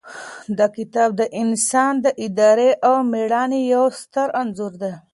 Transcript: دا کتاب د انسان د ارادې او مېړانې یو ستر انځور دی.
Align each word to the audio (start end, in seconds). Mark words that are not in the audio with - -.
دا 0.57 0.67
کتاب 0.77 1.09
د 1.19 1.21
انسان 1.41 1.93
د 2.03 2.05
ارادې 2.23 2.71
او 2.87 2.95
مېړانې 3.11 3.61
یو 3.73 3.85
ستر 3.99 4.27
انځور 4.41 4.73
دی. 4.81 4.93